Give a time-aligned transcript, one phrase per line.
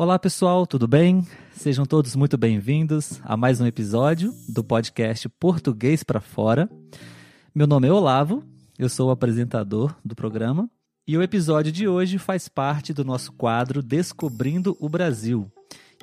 [0.00, 1.26] Olá pessoal, tudo bem?
[1.52, 6.70] Sejam todos muito bem-vindos a mais um episódio do podcast Português para Fora.
[7.54, 8.42] Meu nome é Olavo,
[8.78, 10.70] eu sou o apresentador do programa
[11.06, 15.52] e o episódio de hoje faz parte do nosso quadro Descobrindo o Brasil.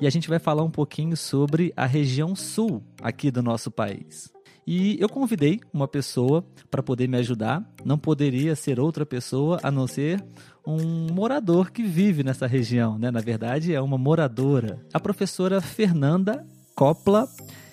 [0.00, 4.30] E a gente vai falar um pouquinho sobre a região sul aqui do nosso país.
[4.64, 7.66] E eu convidei uma pessoa para poder me ajudar.
[7.84, 10.22] Não poderia ser outra pessoa a não ser
[10.68, 13.10] um morador que vive nessa região, né?
[13.10, 14.78] Na verdade, é uma moradora.
[14.92, 17.26] A professora Fernanda Copla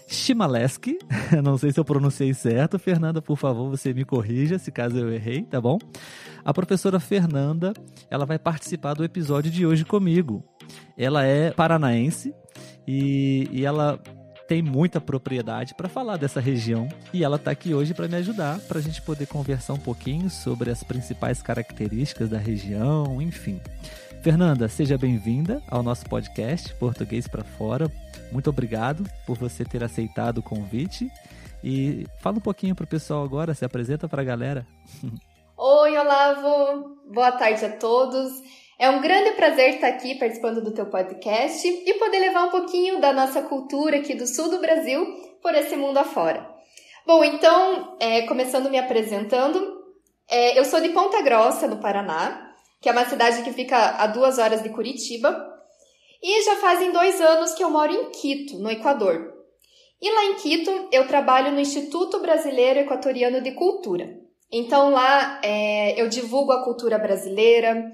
[0.07, 0.97] Chimaleski,
[1.43, 2.79] não sei se eu pronunciei certo.
[2.79, 5.77] Fernanda, por favor, você me corrija se caso eu errei, tá bom?
[6.45, 7.73] A professora Fernanda,
[8.09, 10.41] ela vai participar do episódio de hoje comigo.
[10.97, 12.33] Ela é paranaense
[12.87, 13.99] e, e ela
[14.47, 18.59] tem muita propriedade para falar dessa região e ela está aqui hoje para me ajudar,
[18.61, 23.59] para a gente poder conversar um pouquinho sobre as principais características da região, enfim.
[24.21, 27.91] Fernanda, seja bem-vinda ao nosso podcast Português para Fora.
[28.31, 31.09] Muito obrigado por você ter aceitado o convite
[31.63, 34.65] e fala um pouquinho para o pessoal agora, se apresenta para a galera.
[35.57, 36.97] Oi, Olavo!
[37.11, 38.31] Boa tarde a todos.
[38.77, 42.99] É um grande prazer estar aqui participando do teu podcast e poder levar um pouquinho
[42.99, 45.05] da nossa cultura aqui do sul do Brasil
[45.41, 46.45] por esse mundo afora.
[47.07, 49.81] Bom, então, é, começando me apresentando,
[50.29, 54.07] é, eu sou de Ponta Grossa, no Paraná, que é uma cidade que fica a
[54.07, 55.53] duas horas de Curitiba,
[56.21, 59.33] e já fazem dois anos que eu moro em Quito, no Equador.
[60.01, 64.19] E lá em Quito, eu trabalho no Instituto Brasileiro Equatoriano de Cultura.
[64.51, 67.91] Então lá é, eu divulgo a cultura brasileira,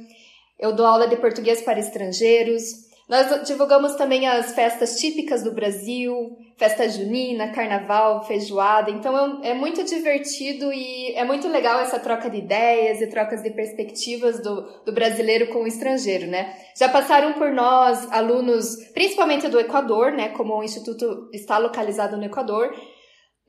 [0.61, 2.91] eu dou aula de português para estrangeiros.
[3.09, 8.89] Nós divulgamos também as festas típicas do Brasil, festa junina, carnaval, feijoada.
[8.89, 13.41] Então é, é muito divertido e é muito legal essa troca de ideias e trocas
[13.41, 16.55] de perspectivas do, do brasileiro com o estrangeiro, né?
[16.78, 20.29] Já passaram por nós alunos, principalmente do Equador, né?
[20.29, 22.73] Como o Instituto está localizado no Equador,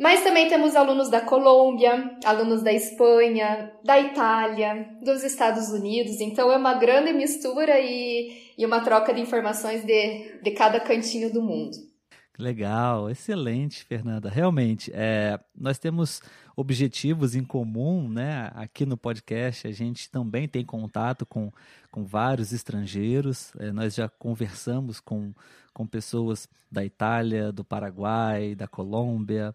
[0.00, 6.20] mas também temos alunos da Colômbia, alunos da Espanha, da Itália, dos Estados Unidos.
[6.20, 11.32] Então é uma grande mistura e, e uma troca de informações de, de cada cantinho
[11.32, 11.76] do mundo.
[12.38, 14.30] Legal, excelente, Fernanda.
[14.30, 16.22] Realmente, é, nós temos
[16.56, 18.50] objetivos em comum, né?
[18.54, 21.52] Aqui no podcast a gente também tem contato com,
[21.90, 23.52] com vários estrangeiros.
[23.58, 25.32] É, nós já conversamos com,
[25.72, 29.54] com pessoas da Itália, do Paraguai, da Colômbia.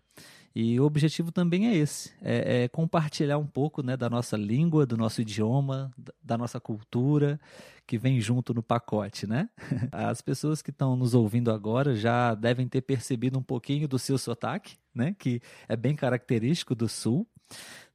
[0.59, 4.85] E o objetivo também é esse: é, é, compartilhar um pouco né, da nossa língua,
[4.87, 5.91] do nosso idioma,
[6.23, 7.39] da nossa cultura,
[7.85, 9.49] que vem junto no pacote, né?
[9.91, 14.17] As pessoas que estão nos ouvindo agora já devem ter percebido um pouquinho do seu
[14.17, 15.15] sotaque, né?
[15.19, 17.27] Que é bem característico do sul.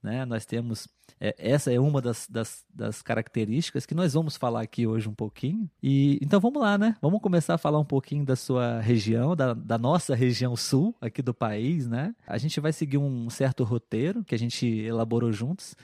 [0.02, 0.24] Né?
[0.24, 0.88] Nós temos
[1.20, 5.14] é, essa é uma das, das, das, características que nós vamos falar aqui hoje um
[5.14, 5.70] pouquinho.
[5.80, 6.96] E então vamos lá, né?
[7.00, 11.22] Vamos começar a falar um pouquinho da sua região, da, da nossa região sul aqui
[11.22, 12.14] do país, né?
[12.26, 15.76] A gente vai seguir um certo roteiro que a gente elaborou juntos.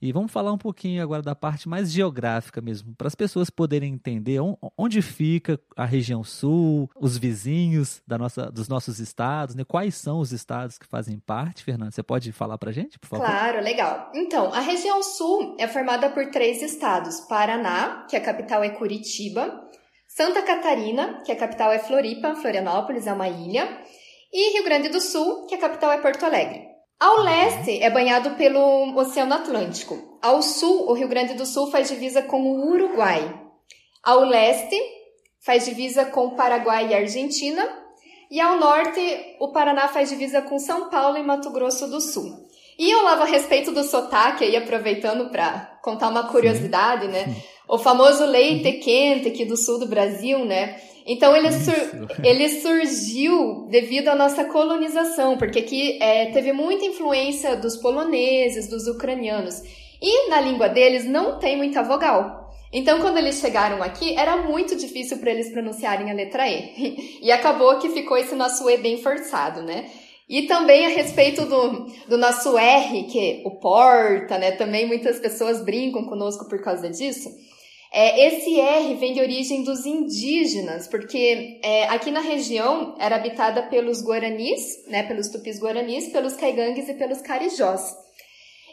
[0.00, 3.94] E vamos falar um pouquinho agora da parte mais geográfica mesmo, para as pessoas poderem
[3.94, 4.40] entender
[4.76, 9.64] onde fica a região sul, os vizinhos da nossa, dos nossos estados, né?
[9.64, 11.64] quais são os estados que fazem parte.
[11.64, 13.24] Fernando, você pode falar para a gente, por favor?
[13.24, 14.10] Claro, legal.
[14.14, 19.68] Então, a região sul é formada por três estados: Paraná, que a capital é Curitiba,
[20.08, 23.80] Santa Catarina, que a capital é Floripa, Florianópolis é uma ilha,
[24.32, 26.69] e Rio Grande do Sul, que a capital é Porto Alegre.
[27.00, 30.18] Ao leste é banhado pelo Oceano Atlântico.
[30.20, 33.40] Ao sul, o Rio Grande do Sul faz divisa com o Uruguai.
[34.04, 34.78] Ao leste,
[35.42, 37.66] faz divisa com o Paraguai e Argentina.
[38.30, 39.00] E ao norte,
[39.40, 42.46] o Paraná faz divisa com São Paulo e Mato Grosso do Sul.
[42.78, 47.34] E eu lavo a respeito do sotaque aí, aproveitando para contar uma curiosidade, né?
[47.72, 50.80] O famoso leite quente aqui do sul do Brasil, né?
[51.06, 57.54] Então ele, sur ele surgiu devido à nossa colonização, porque aqui é, teve muita influência
[57.54, 59.62] dos poloneses, dos ucranianos.
[60.02, 62.50] E na língua deles não tem muita vogal.
[62.72, 67.20] Então, quando eles chegaram aqui, era muito difícil para eles pronunciarem a letra E.
[67.22, 69.88] E acabou que ficou esse nosso E bem forçado, né?
[70.28, 74.52] E também a respeito do, do nosso R, que é o porta, né?
[74.52, 77.28] Também muitas pessoas brincam conosco por causa disso.
[77.92, 83.64] É, esse R vem de origem dos indígenas, porque é, aqui na região era habitada
[83.64, 87.96] pelos guaranis, né, pelos tupis guaranis, pelos caigangues e pelos carijós.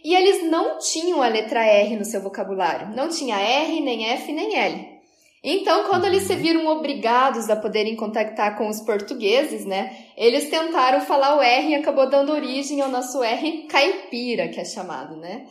[0.04, 2.96] E eles não tinham a letra R no seu vocabulário.
[2.96, 4.98] Não tinha R, nem F, nem L.
[5.44, 11.02] Então, quando eles se viram obrigados a poderem contactar com os portugueses, né, eles tentaram
[11.02, 15.48] falar o R e acabou dando origem ao nosso R caipira, que é chamado, né?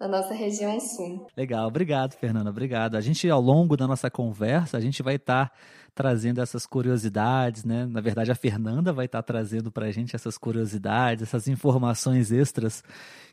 [0.00, 1.26] Da nossa região sul.
[1.36, 2.96] Legal, obrigado, Fernanda, obrigado.
[2.96, 5.56] A gente, ao longo da nossa conversa, a gente vai estar tá
[5.94, 7.84] trazendo essas curiosidades, né?
[7.84, 12.32] Na verdade, a Fernanda vai estar tá trazendo para a gente essas curiosidades, essas informações
[12.32, 12.82] extras,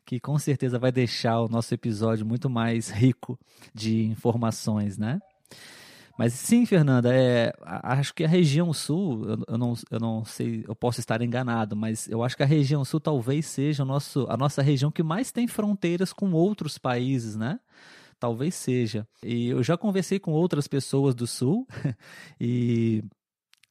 [0.06, 3.40] que com certeza vai deixar o nosso episódio muito mais rico
[3.74, 5.20] de informações, né?
[6.18, 10.76] Mas sim, Fernanda, é, acho que a região sul, eu, não, eu não sei, eu
[10.76, 14.36] posso estar enganado, mas eu acho que a região sul talvez seja o nosso, a
[14.36, 17.60] nossa região que mais tem fronteiras com outros países, né?
[18.20, 19.08] Talvez seja.
[19.24, 21.68] E eu já conversei com outras pessoas do sul
[22.42, 23.04] e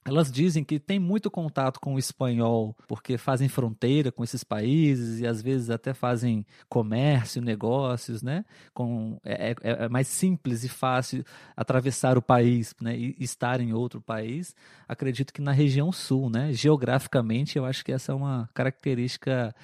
[0.07, 5.21] elas dizem que tem muito contato com o espanhol, porque fazem fronteira com esses países
[5.21, 8.45] e às vezes até fazem comércio, negócios, né?
[8.73, 11.25] Com, é, é, é mais simples e fácil
[11.57, 12.97] atravessar o país né?
[12.97, 14.55] e estar em outro país.
[14.89, 16.53] Acredito que na região sul, né?
[16.53, 19.55] Geograficamente, eu acho que essa é uma característica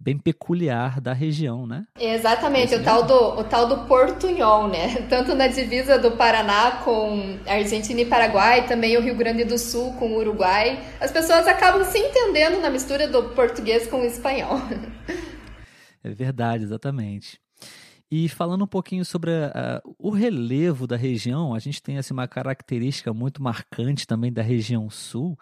[0.00, 1.86] bem peculiar da região, né?
[2.00, 5.02] Exatamente, o tal, do, o tal do portunhol, né?
[5.10, 9.92] Tanto na divisa do Paraná com Argentina e Paraguai, também o Rio Grande do Sul
[9.94, 10.82] com o Uruguai.
[10.98, 14.58] As pessoas acabam se entendendo na mistura do português com o espanhol.
[16.02, 17.38] É verdade, exatamente.
[18.10, 22.26] E falando um pouquinho sobre uh, o relevo da região, a gente tem assim, uma
[22.26, 25.38] característica muito marcante também da região sul,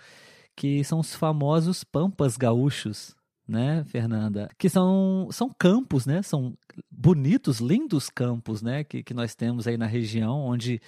[0.57, 3.15] que são os famosos pampas gaúchos,
[3.49, 4.49] né, Fernanda?
[4.59, 6.23] Que são, são campos, né?
[6.23, 6.57] São
[6.91, 8.85] bonitos, lindos campos, né?
[8.85, 10.81] Que, que nós temos aí na região, onde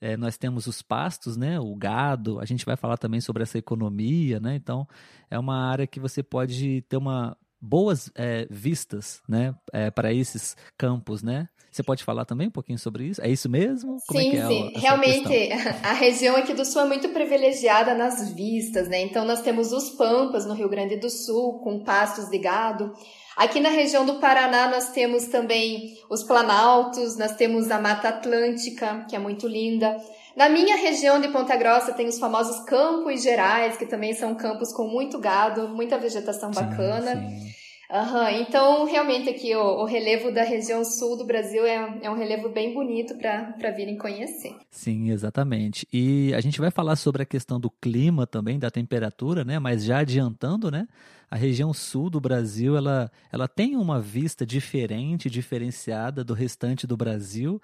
[0.00, 1.60] é, nós temos os pastos, né?
[1.60, 2.40] O gado.
[2.40, 4.54] A gente vai falar também sobre essa economia, né?
[4.54, 4.88] Então,
[5.30, 9.54] é uma área que você pode ter uma boas é, vistas, né?
[9.72, 11.48] É, para esses campos, né?
[11.76, 13.20] Você pode falar também um pouquinho sobre isso?
[13.20, 13.98] É isso mesmo?
[14.06, 14.72] Como é sim, é sim.
[14.76, 15.74] Realmente, questão?
[15.84, 19.02] a região aqui do Sul é muito privilegiada nas vistas, né?
[19.02, 22.94] Então, nós temos os Pampas no Rio Grande do Sul, com pastos de gado.
[23.36, 29.04] Aqui na região do Paraná, nós temos também os Planaltos, nós temos a Mata Atlântica,
[29.06, 29.98] que é muito linda.
[30.34, 34.72] Na minha região de Ponta Grossa tem os famosos Campos Gerais, que também são campos
[34.72, 37.16] com muito gado, muita vegetação bacana.
[37.16, 37.65] Sim, sim.
[37.90, 38.28] Uhum.
[38.40, 42.48] Então, realmente aqui o, o, relevo da região sul do Brasil é, é um relevo
[42.48, 44.56] bem bonito para virem conhecer.
[44.70, 45.86] Sim, exatamente.
[45.92, 49.58] E a gente vai falar sobre a questão do clima também, da temperatura, né?
[49.58, 50.88] Mas já adiantando, né?
[51.30, 56.96] A região sul do Brasil, ela, ela tem uma vista diferente, diferenciada do restante do
[56.96, 57.60] Brasil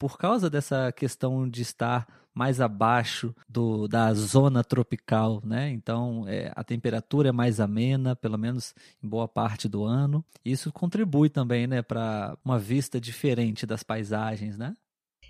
[0.00, 5.68] por causa dessa questão de estar mais abaixo do, da zona tropical, né?
[5.68, 8.74] Então é, a temperatura é mais amena, pelo menos
[9.04, 10.24] em boa parte do ano.
[10.42, 14.72] Isso contribui também, né, para uma vista diferente das paisagens, né?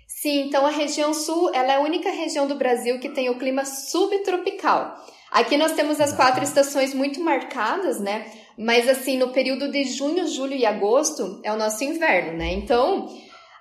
[0.07, 3.37] Sim, então a região sul ela é a única região do Brasil que tem o
[3.37, 4.95] clima subtropical.
[5.29, 8.31] Aqui nós temos as quatro estações muito marcadas, né?
[8.57, 12.53] Mas assim, no período de junho, julho e agosto é o nosso inverno, né?
[12.53, 13.09] Então,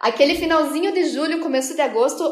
[0.01, 2.25] Aquele finalzinho de julho, começo de agosto,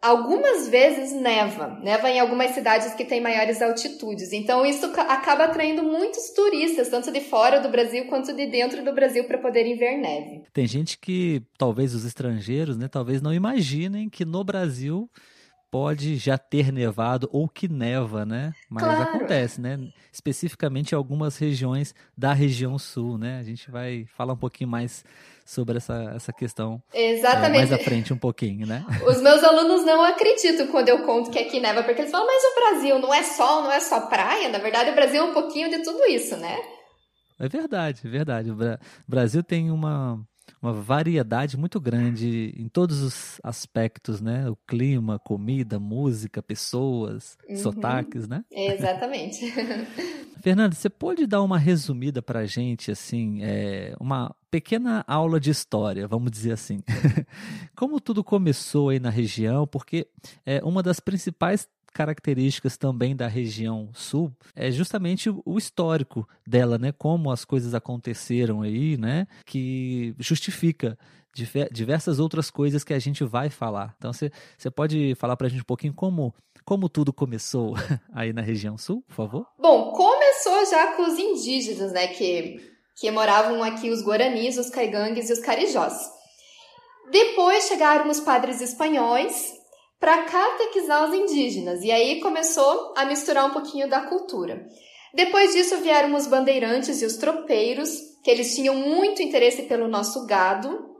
[0.00, 1.78] algumas vezes neva.
[1.82, 4.32] Neva em algumas cidades que têm maiores altitudes.
[4.32, 8.94] Então, isso acaba atraindo muitos turistas, tanto de fora do Brasil quanto de dentro do
[8.94, 10.44] Brasil, para poderem ver neve.
[10.54, 15.08] Tem gente que, talvez os estrangeiros, né, talvez não imaginem que no Brasil
[15.70, 18.52] pode já ter nevado ou que neva, né?
[18.68, 19.02] Mas claro.
[19.02, 19.78] acontece, né?
[20.12, 23.38] Especificamente em algumas regiões da região sul, né?
[23.38, 25.02] A gente vai falar um pouquinho mais
[25.44, 27.56] sobre essa, essa questão Exatamente.
[27.56, 28.84] É, mais à frente um pouquinho, né?
[29.06, 32.42] Os meus alunos não acreditam quando eu conto que aqui neva, porque eles falam, mas
[32.42, 34.48] o Brasil não é sol, não é só praia.
[34.48, 36.58] Na verdade, o Brasil é um pouquinho de tudo isso, né?
[37.38, 38.50] É verdade, é verdade.
[38.50, 38.56] O
[39.08, 40.20] Brasil tem uma
[40.60, 44.48] uma variedade muito grande em todos os aspectos, né?
[44.48, 47.56] O clima, comida, música, pessoas, uhum.
[47.56, 48.44] sotaques, né?
[48.50, 49.52] Exatamente.
[50.42, 55.50] Fernanda, você pode dar uma resumida para a gente, assim, é, uma pequena aula de
[55.50, 56.80] história, vamos dizer assim.
[57.76, 60.06] Como tudo começou aí na região, porque
[60.44, 66.92] é, uma das principais características também da região sul é justamente o histórico dela, né?
[66.92, 69.26] Como as coisas aconteceram aí, né?
[69.46, 70.98] Que justifica
[71.70, 73.94] diversas outras coisas que a gente vai falar.
[73.96, 74.30] Então, você
[74.70, 76.34] pode falar para a gente um pouquinho como
[76.64, 77.74] como tudo começou
[78.14, 79.46] aí na região sul, por favor?
[79.58, 82.60] Bom, começou já com os indígenas, né, que,
[82.96, 85.92] que moravam aqui os guaranis, os caigangues e os carijós.
[87.10, 89.52] Depois chegaram os padres espanhóis
[90.02, 94.66] para catequizar os indígenas, e aí começou a misturar um pouquinho da cultura.
[95.14, 97.88] Depois disso vieram os bandeirantes e os tropeiros,
[98.20, 100.91] que eles tinham muito interesse pelo nosso gado,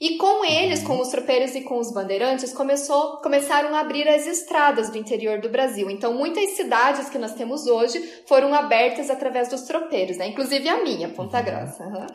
[0.00, 4.28] e com eles, com os tropeiros e com os bandeirantes, começou, começaram a abrir as
[4.28, 5.90] estradas do interior do Brasil.
[5.90, 10.28] Então, muitas cidades que nós temos hoje foram abertas através dos tropeiros, né?
[10.28, 11.82] Inclusive a minha, Ponta Grossa.
[11.82, 12.06] Uhum.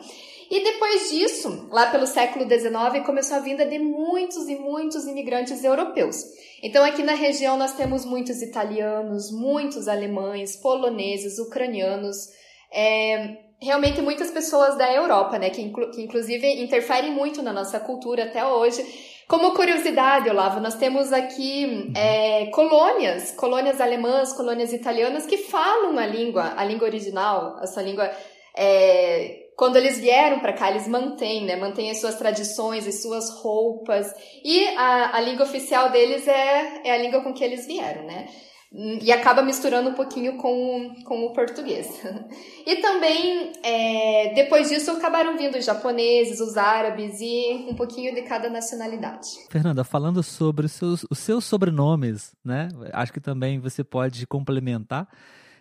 [0.50, 5.62] E depois disso, lá pelo século XIX, começou a vinda de muitos e muitos imigrantes
[5.62, 6.16] europeus.
[6.62, 12.28] Então, aqui na região, nós temos muitos italianos, muitos alemães, poloneses, ucranianos,
[12.72, 17.80] é, realmente muitas pessoas da Europa, né, que, inclu que inclusive interferem muito na nossa
[17.80, 18.84] cultura até hoje.
[19.26, 26.06] Como curiosidade, Olavo, nós temos aqui é, colônias, colônias alemãs, colônias italianas que falam a
[26.06, 28.10] língua, a língua original, a sua língua.
[28.56, 31.56] É, quando eles vieram para cá, eles mantêm, né?
[31.56, 34.12] Mantêm as suas tradições, as suas roupas.
[34.44, 38.26] E a, a língua oficial deles é, é a língua com que eles vieram, né?
[38.74, 41.88] E acaba misturando um pouquinho com, com o português.
[42.66, 48.22] E também, é, depois disso, acabaram vindo os japoneses, os árabes e um pouquinho de
[48.22, 49.28] cada nacionalidade.
[49.50, 52.68] Fernanda, falando sobre os seus, os seus sobrenomes, né?
[52.94, 55.06] Acho que também você pode complementar.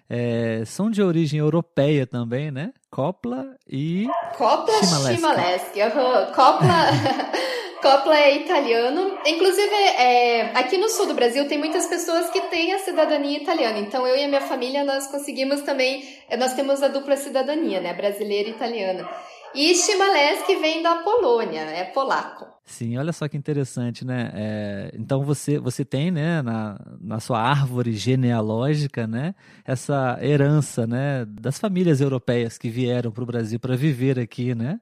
[0.10, 2.72] É, são de origem europeia também, né?
[2.90, 4.08] Copla e.
[4.38, 4.74] Copla
[5.14, 5.82] Chimaleski.
[5.82, 6.34] Uhum.
[6.34, 6.88] Copla.
[7.84, 9.18] Coppola é italiano.
[9.28, 13.78] Inclusive, é, aqui no sul do Brasil tem muitas pessoas que têm a cidadania italiana.
[13.78, 16.02] Então, eu e a minha família, nós conseguimos também...
[16.40, 17.94] Nós temos a dupla cidadania, né?
[17.94, 19.08] Brasileira e italiana.
[19.54, 22.48] E Chimaleski vem da Polônia, é polaco.
[22.66, 24.32] Sim, olha só que interessante, né?
[24.34, 31.26] É, então você, você tem, né, na, na sua árvore genealógica, né, essa herança, né,
[31.28, 34.80] das famílias europeias que vieram para o Brasil para viver aqui, né?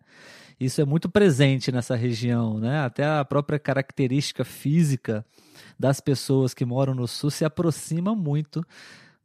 [0.62, 2.82] Isso é muito presente nessa região, né?
[2.82, 5.26] Até a própria característica física
[5.80, 8.64] das pessoas que moram no sul se aproxima muito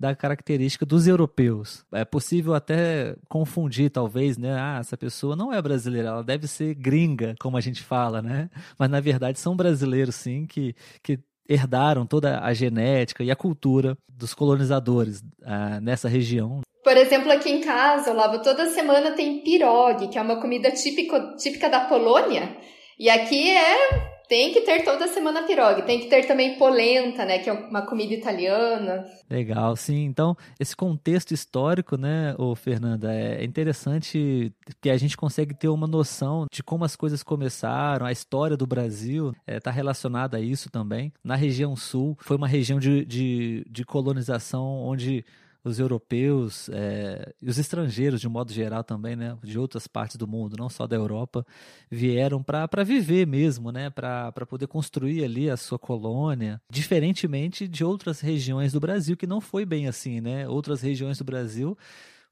[0.01, 1.85] da característica dos europeus.
[1.93, 4.59] É possível até confundir, talvez, né?
[4.59, 8.49] Ah, essa pessoa não é brasileira, ela deve ser gringa, como a gente fala, né?
[8.79, 13.97] Mas na verdade são brasileiros, sim, que, que herdaram toda a genética e a cultura
[14.09, 16.61] dos colonizadores ah, nessa região.
[16.83, 21.37] Por exemplo, aqui em casa, Olavo, toda semana tem pirogue, que é uma comida típico,
[21.37, 22.57] típica da Polônia.
[22.99, 25.83] E aqui é tem que ter toda semana pirogue.
[25.83, 27.39] Tem que ter também polenta, né?
[27.39, 29.07] Que é uma comida italiana.
[29.31, 30.05] Legal, sim.
[30.05, 35.87] Então, esse contexto histórico, né, ô Fernanda, é interessante que a gente consegue ter uma
[35.87, 40.41] noção de como as coisas começaram, a história do Brasil está é, tá relacionada a
[40.41, 41.13] isso também.
[41.23, 45.25] Na região sul, foi uma região de, de, de colonização onde
[45.69, 50.27] os europeus é, e os estrangeiros, de modo geral também, né, de outras partes do
[50.27, 51.45] mundo, não só da Europa,
[51.91, 58.21] vieram para viver mesmo, né, para poder construir ali a sua colônia, diferentemente de outras
[58.21, 60.21] regiões do Brasil, que não foi bem assim.
[60.21, 60.49] Né?
[60.49, 61.77] Outras regiões do Brasil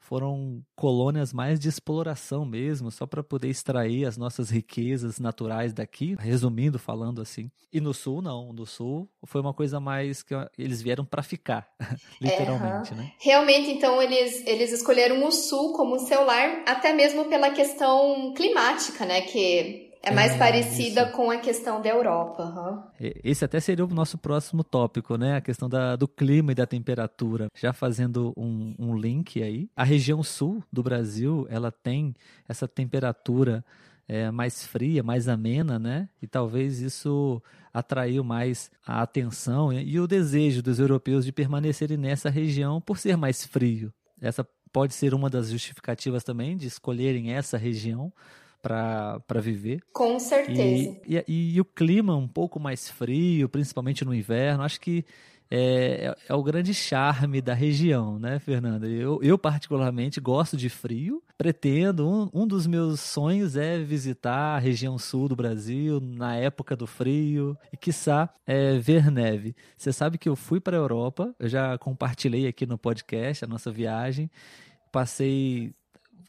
[0.05, 6.15] foram colônias mais de exploração mesmo, só para poder extrair as nossas riquezas naturais daqui,
[6.19, 7.51] resumindo, falando assim.
[7.73, 11.67] E no sul não, no sul foi uma coisa mais que eles vieram para ficar,
[12.21, 13.13] literalmente, é, né?
[13.19, 19.07] Realmente, então eles eles escolheram o sul como seu lar, até mesmo pela questão climática,
[19.07, 21.13] né, que é mais é, parecida isso.
[21.13, 22.45] com a questão da Europa.
[22.45, 22.83] Uhum.
[23.23, 25.37] Esse até seria o nosso próximo tópico, né?
[25.37, 27.49] A questão da, do clima e da temperatura.
[27.57, 29.69] Já fazendo um, um link aí.
[29.75, 32.15] A região sul do Brasil, ela tem
[32.49, 33.65] essa temperatura
[34.07, 36.09] é, mais fria, mais amena, né?
[36.21, 37.43] E talvez isso
[37.73, 43.17] atraiu mais a atenção e o desejo dos europeus de permanecerem nessa região por ser
[43.17, 43.93] mais frio.
[44.21, 48.13] Essa pode ser uma das justificativas também de escolherem essa região
[48.65, 49.83] para viver.
[49.93, 50.97] Com certeza.
[51.07, 55.05] E, e, e, o clima um pouco mais frio, principalmente no inverno, acho que
[55.51, 58.89] é, é, é, o grande charme da região, né, Fernanda?
[58.89, 64.59] Eu, eu particularmente gosto de frio, pretendo, um, um dos meus sonhos é visitar a
[64.59, 69.55] região sul do Brasil na época do frio e, quiçá, é, ver neve.
[69.77, 73.49] Você sabe que eu fui para a Europa, eu já compartilhei aqui no podcast a
[73.49, 74.31] nossa viagem,
[74.91, 75.75] passei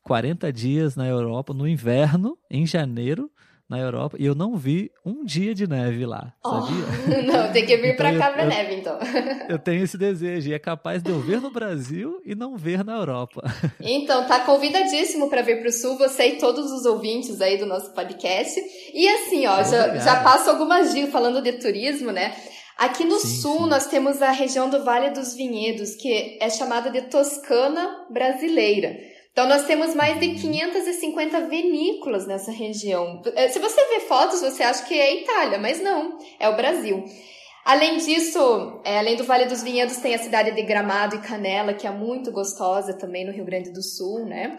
[0.04, 3.30] 40 dias na Europa, no inverno, em janeiro,
[3.68, 6.86] na Europa, e eu não vi um dia de neve lá, sabia?
[7.08, 9.00] Oh, não, tem que vir então, pra cá ver neve, então.
[9.50, 12.84] Eu tenho esse desejo, e é capaz de eu ver no Brasil e não ver
[12.84, 13.44] na Europa.
[13.82, 17.94] Então, tá convidadíssimo para vir pro Sul, você e todos os ouvintes aí do nosso
[17.94, 18.60] podcast.
[18.94, 22.36] E assim, ó, já, já passo algumas dicas falando de turismo, né?
[22.78, 23.70] Aqui no Sim, sul, sim.
[23.70, 29.15] nós temos a região do Vale dos Vinhedos, que é chamada de Toscana brasileira.
[29.36, 33.22] Então, nós temos mais de 550 vinícolas nessa região.
[33.36, 37.04] Eh, Se você vê fotos, você acha que é Itália, mas não, é o Brasil.
[37.66, 41.74] Além disso, é, além do Vale dos Vinhedos, tem a cidade de Gramado e Canela,
[41.74, 44.56] que é muito gostosa também no Rio Grande do Sul, né?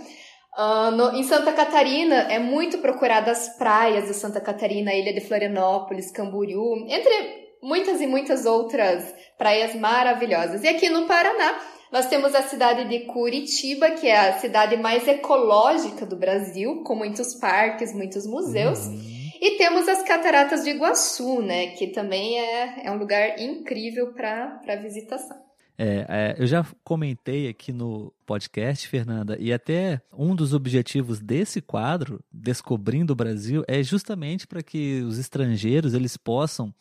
[0.54, 5.14] Ah, no- em Santa Catarina, é muito procurada as praias de Santa Catarina, a Ilha
[5.14, 10.62] de Florianópolis, Camboriú, entre muitas e muitas outras praias maravilhosas.
[10.62, 11.58] E aqui no Paraná,
[11.92, 16.94] nós temos a cidade de Curitiba, que é a cidade mais ecológica do Brasil, com
[16.94, 18.86] muitos parques, muitos museus.
[18.86, 19.16] Uhum.
[19.40, 21.68] E temos as Cataratas de Iguaçu, né?
[21.68, 25.46] Que também é, é um lugar incrível para visitação.
[25.78, 31.60] É, é, eu já comentei aqui no podcast, Fernanda, e até um dos objetivos desse
[31.60, 36.74] quadro, Descobrindo o Brasil, é justamente para que os estrangeiros eles possam,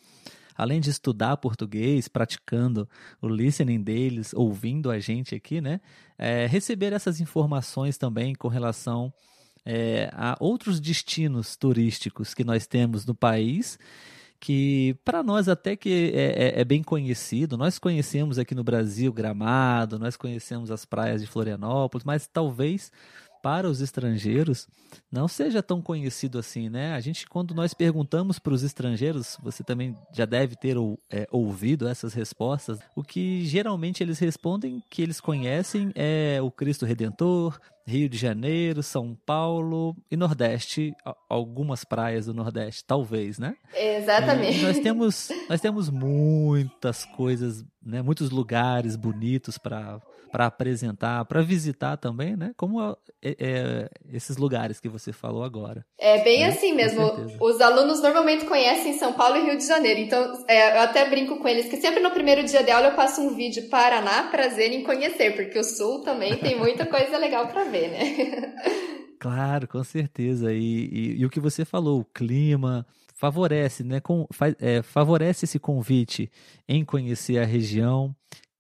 [0.58, 2.88] além de estudar português, praticando
[3.22, 5.82] o listening deles, ouvindo a gente aqui, né,
[6.18, 9.14] é, receber essas informações também com relação
[9.66, 13.80] é, a outros destinos turísticos que nós temos no país
[14.40, 17.58] que para nós até que é, é- é bem conhecido.
[17.58, 22.92] Nós conhecemos aqui no Brasil Gramado, nós conhecemos as praias de Florianópolis, mas talvez
[23.46, 24.68] para os estrangeiros
[25.12, 26.94] não seja tão conhecido assim, né?
[26.96, 31.28] A gente, quando nós perguntamos para os estrangeiros, você também já deve ter ou- é,
[31.32, 37.60] ouvido essas respostas, o que geralmente eles respondem que eles conhecem é o Cristo Redentor,
[37.86, 40.92] Rio de Janeiro, São Paulo e Nordeste,
[41.30, 43.56] algumas praias do Nordeste, talvez, né?
[43.76, 44.58] Exatamente.
[44.58, 50.02] E nós temos, nós temos muitas coisas, né, muitos lugares bonitos para
[50.36, 52.52] para apresentar, para visitar também, né?
[52.58, 52.98] Como é,
[53.40, 55.86] é, esses lugares que você falou agora.
[55.98, 56.48] É bem né?
[56.48, 57.10] assim mesmo.
[57.40, 59.98] Os alunos normalmente conhecem São Paulo e Rio de Janeiro.
[60.02, 62.96] Então, é, eu até brinco com eles que sempre no primeiro dia de aula eu
[62.98, 67.48] passo um vídeo Paraná, prazer em conhecer, porque o Sul também tem muita coisa legal
[67.48, 68.56] para ver, né?
[69.18, 70.52] Claro, com certeza.
[70.54, 74.02] E, e- e o que você falou, o clima favorece, né?
[74.02, 76.30] Com, faz- é, favorece esse convite
[76.68, 78.14] em conhecer a região.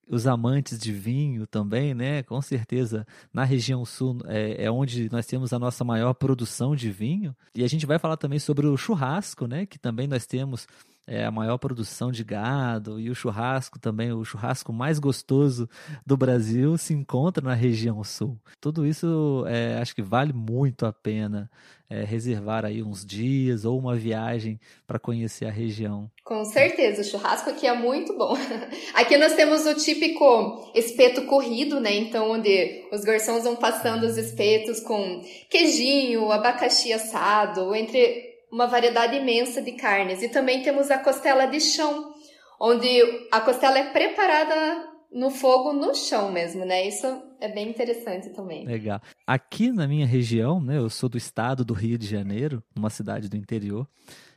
[0.08, 2.22] Os amantes de vinho também, né?
[2.24, 6.92] Com certeza, na região sul é, é onde nós temos a nossa maior produção de
[6.92, 7.36] vinho.
[7.56, 9.66] E a gente vai falar também sobre o churrasco, né?
[9.66, 10.68] Que também nós temos
[11.08, 15.70] é, a maior produção de gado e o churrasco também, o churrasco mais gostoso
[16.06, 18.38] do Brasil se encontra na região sul.
[18.60, 21.50] Tudo isso é, acho que vale muito a pena
[21.90, 26.10] é, reservar aí uns dias ou uma viagem para conhecer a região.
[26.24, 28.36] Com certeza, o churrasco aqui é muito bom.
[28.96, 31.94] Aqui nós temos o típico espeto corrido, né?
[31.96, 39.16] Então, onde os garçons vão passando os espetos com queijinho, abacaxi assado, entre uma variedade
[39.16, 40.22] imensa de carnes.
[40.22, 42.14] E também temos a costela de chão,
[42.60, 42.88] onde
[43.32, 46.88] a costela é preparada no fogo no chão mesmo, né?
[46.88, 47.06] Isso
[47.40, 48.66] é bem interessante também.
[48.66, 49.02] Legal.
[49.26, 53.30] Aqui na minha região, né, eu sou do estado do Rio de Janeiro, numa cidade
[53.30, 53.88] do interior.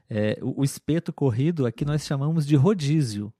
[0.09, 3.33] é, o, o espeto corrido aqui nós chamamos de rodízio.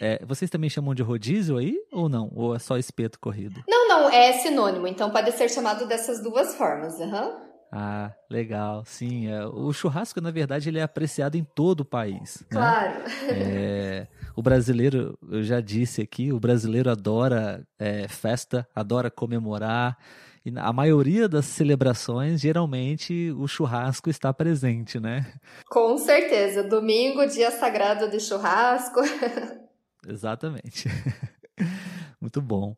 [0.00, 2.28] É, vocês também chamam de rodízio aí ou não?
[2.34, 3.62] Ou é só espeto corrido?
[3.68, 7.00] Não, não, é sinônimo, então pode ser chamado dessas duas formas.
[7.00, 7.53] aham.
[7.76, 8.84] Ah, legal.
[8.86, 12.38] Sim, é, o churrasco na verdade ele é apreciado em todo o país.
[12.42, 12.46] né?
[12.50, 13.02] Claro.
[13.30, 14.06] É,
[14.36, 19.98] o brasileiro, eu já disse aqui, o brasileiro adora é, festa, adora comemorar.
[20.46, 25.26] E na- a maioria das celebrações, geralmente, o churrasco está presente, né?
[25.68, 26.62] Com certeza.
[26.62, 29.00] Domingo, dia sagrado de churrasco.
[30.06, 30.88] Exatamente.
[32.20, 32.76] Muito bom.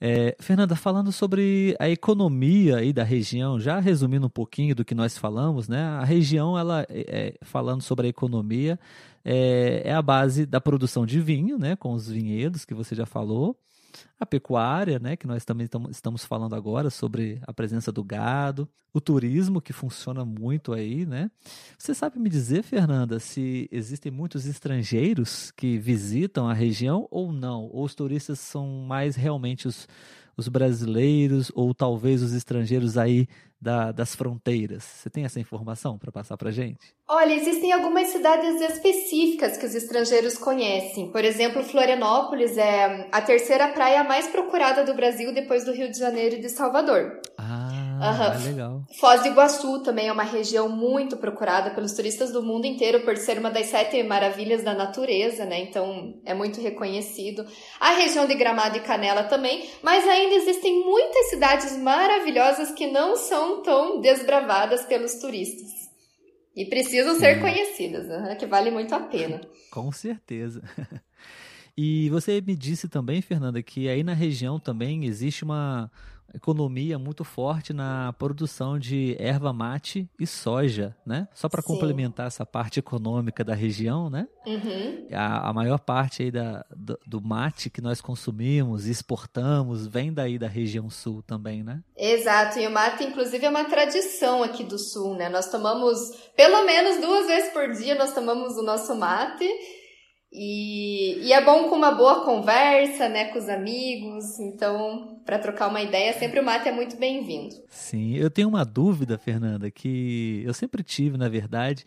[0.00, 4.94] É, Fernanda, falando sobre a economia aí da região, já resumindo um pouquinho do que
[4.94, 5.82] nós falamos, né?
[5.82, 8.80] A região, ela, é, é, falando sobre a economia,
[9.22, 11.76] é, é a base da produção de vinho, né?
[11.76, 13.54] Com os vinhedos que você já falou.
[14.18, 18.68] A pecuária, né, que nós também tamo- estamos falando agora sobre a presença do gado,
[18.92, 21.30] o turismo que funciona muito aí, né?
[21.78, 27.68] Você sabe me dizer, Fernanda, se existem muitos estrangeiros que visitam a região ou não?
[27.72, 29.86] Ou os turistas são mais realmente os,
[30.40, 33.26] os brasileiros ou talvez os estrangeiros aí
[33.60, 34.82] da- das fronteiras?
[34.82, 36.94] Você tem essa informação para passar para gente?
[37.08, 41.10] Olha, existem algumas cidades específicas que os estrangeiros conhecem.
[41.12, 45.98] Por exemplo, Florianópolis é a terceira praia mais procurada do Brasil depois do Rio de
[45.98, 47.20] Janeiro e de Salvador.
[47.36, 48.44] Ah, Aham.
[48.44, 48.82] legal.
[48.98, 53.16] Foz do Iguaçu também é uma região muito procurada pelos turistas do mundo inteiro por
[53.16, 55.60] ser uma das sete maravilhas da natureza, né?
[55.60, 57.46] Então é muito reconhecido.
[57.78, 63.16] A região de Gramado e Canela também, mas ainda existem muitas cidades maravilhosas que não
[63.16, 65.68] são tão desbravadas pelos turistas.
[66.56, 67.20] E precisam Sim.
[67.20, 68.34] ser conhecidas, né?
[68.34, 69.40] que vale muito a pena.
[69.70, 70.62] Com certeza.
[71.76, 75.90] E você me disse também, Fernanda, que aí na região também existe uma
[76.34, 81.28] economia muito forte na produção de erva mate e soja, né?
[81.34, 84.26] Só para complementar essa parte econômica da região, né?
[84.46, 85.06] Uhum.
[85.12, 90.12] A, a, maior parte aí da, do, do, mate que nós consumimos e exportamos vem
[90.12, 91.82] daí da região sul também, né?
[91.96, 95.28] Exato, e o mate inclusive é uma tradição aqui do sul, né?
[95.28, 95.98] Nós tomamos
[96.36, 99.46] pelo menos duas vezes por dia nós tomamos o nosso mate
[100.32, 104.38] e, e, é bom com uma boa conversa, né, com os amigos.
[104.38, 107.54] Então, para trocar uma ideia, sempre o mate é muito bem-vindo.
[107.68, 111.84] Sim, eu tenho uma dúvida, Fernanda, que eu sempre tive, na verdade,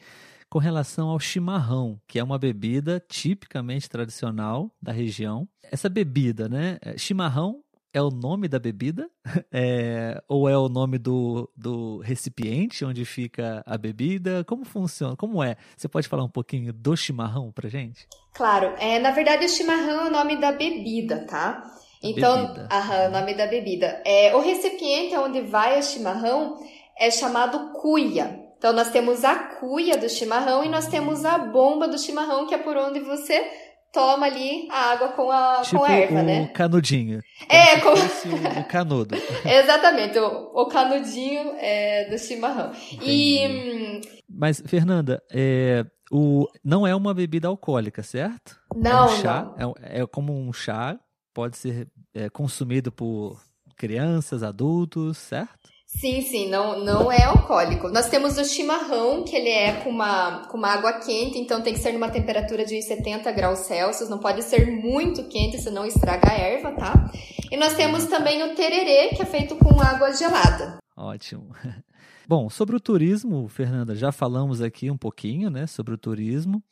[0.49, 5.47] com relação ao chimarrão, que é uma bebida tipicamente tradicional da região.
[5.71, 7.62] Essa bebida, né, é, chimarrão
[7.93, 9.09] é o nome da bebida?
[9.55, 14.43] É, ou é o nome do, do recipiente onde fica a bebida?
[14.45, 15.15] Como funciona?
[15.15, 15.57] Como é?
[15.77, 18.07] Você pode falar um pouquinho do chimarrão pra gente?
[18.33, 21.63] Claro, é, na verdade o chimarrão é o nome da bebida, tá?
[22.01, 22.67] Então, bebida.
[22.71, 24.01] Aham, o nome da bebida.
[24.05, 26.57] É, o recipiente onde vai o chimarrão
[26.97, 28.39] é chamado cuia.
[28.57, 32.55] Então, nós temos a cuia do chimarrão e nós temos a bomba do chimarrão, que
[32.55, 33.45] é por onde você
[33.93, 36.47] toma ali a água com a, tipo com a erva, o né?
[36.47, 37.21] canudinho.
[37.47, 37.95] É, como...
[37.95, 39.15] o, o canudo.
[39.45, 42.71] Exatamente, o, o canudinho é, do chimarrão.
[43.01, 44.01] E...
[44.27, 48.59] Mas, Fernanda, é, o, não é uma bebida alcoólica, certo?
[48.75, 49.75] Não, é um chá, não.
[49.79, 50.99] É, é como um chá,
[51.31, 53.39] pode ser é, consumido por
[53.77, 55.69] crianças, adultos, certo?
[55.99, 57.87] Sim, sim, não, não é alcoólico.
[57.89, 61.73] Nós temos o chimarrão, que ele é com uma, com uma água quente, então tem
[61.73, 66.31] que ser numa temperatura de 70 graus Celsius, não pode ser muito quente, senão estraga
[66.31, 67.11] a erva, tá?
[67.49, 70.79] E nós temos também o tererê, que é feito com água gelada.
[70.97, 71.53] Ótimo.
[72.27, 76.63] Bom, sobre o turismo, Fernanda, já falamos aqui um pouquinho, né, sobre o turismo,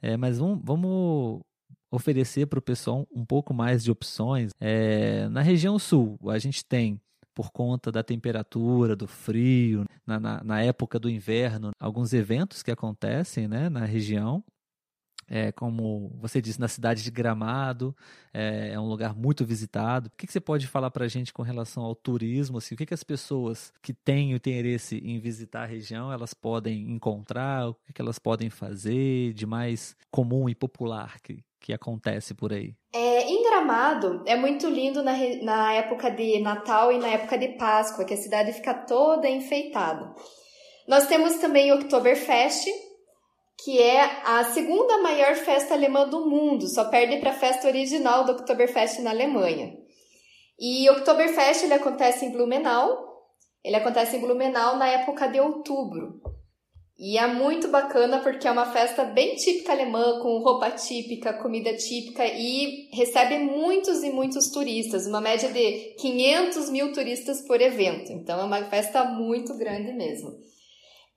[0.00, 1.40] é, mas vamos, vamos
[1.90, 4.50] oferecer para o pessoal um pouco mais de opções.
[4.58, 7.00] É, na região sul, a gente tem
[7.34, 12.70] por conta da temperatura, do frio, na, na, na, época do inverno, alguns eventos que
[12.70, 14.44] acontecem né, na região.
[15.28, 17.96] É, como você disse, na cidade de Gramado,
[18.34, 20.08] é, é um lugar muito visitado.
[20.08, 22.58] O que, que você pode falar para a gente com relação ao turismo?
[22.58, 26.90] Assim, o que, que as pessoas que têm interesse em visitar a região elas podem
[26.90, 27.68] encontrar?
[27.68, 32.52] O que, que elas podem fazer de mais comum e popular que, que acontece por
[32.52, 32.74] aí?
[32.94, 33.01] É,
[33.62, 38.14] Gramado é muito lindo na, na época de Natal e na época de Páscoa, que
[38.14, 40.12] a cidade fica toda enfeitada.
[40.88, 42.66] Nós temos também Oktoberfest,
[43.62, 48.24] que é a segunda maior festa alemã do mundo, só perde para a festa original
[48.24, 49.76] do Oktoberfest na Alemanha.
[50.58, 52.98] E Oktoberfest ele acontece em Blumenau,
[53.64, 56.20] ele acontece em Blumenau na época de outubro.
[56.98, 61.74] E é muito bacana porque é uma festa bem típica alemã, com roupa típica, comida
[61.74, 68.12] típica e recebe muitos e muitos turistas, uma média de 500 mil turistas por evento.
[68.12, 70.30] Então é uma festa muito grande mesmo.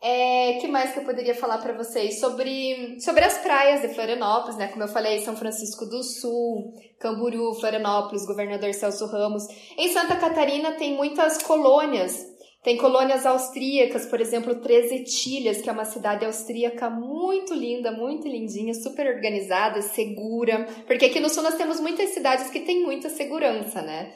[0.02, 4.58] É, que mais que eu poderia falar para vocês sobre, sobre as praias de Florianópolis,
[4.58, 4.68] né?
[4.68, 9.44] Como eu falei, São Francisco do Sul, Camboriú, Florianópolis, Governador Celso Ramos.
[9.78, 12.35] Em Santa Catarina tem muitas colônias
[12.66, 18.28] tem colônias austríacas, por exemplo, Três Etilhas, que é uma cidade austríaca muito linda, muito
[18.28, 20.66] lindinha, super organizada, segura.
[20.88, 24.12] Porque aqui no sul nós temos muitas cidades que têm muita segurança, né?